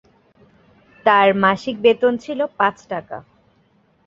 তার 1.05 1.27
মাসিক 1.43 1.75
বেতন 1.85 2.13
ছিল 2.23 2.39
পাঁচ 2.59 2.77
টাকা। 2.91 3.17